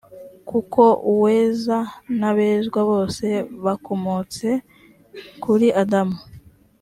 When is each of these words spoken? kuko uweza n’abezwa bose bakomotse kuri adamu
kuko 0.49 0.81
uweza 1.11 1.77
n’abezwa 2.19 2.81
bose 2.91 3.25
bakomotse 3.63 4.47
kuri 5.43 5.67
adamu 5.81 6.17